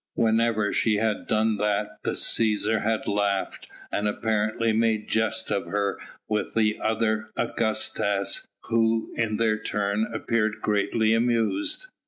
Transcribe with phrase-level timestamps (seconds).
[0.15, 5.99] Whenever she had done that the Cæsar had laughed, and apparently made jest of her
[6.27, 11.85] with the other Augustas who, in their turn, appeared greatly amused.